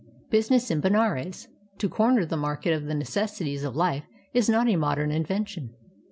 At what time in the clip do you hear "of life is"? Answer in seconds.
3.63-4.49